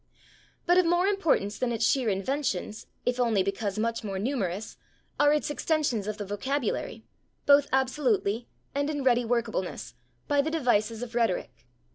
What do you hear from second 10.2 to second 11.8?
by the devices of rhetoric.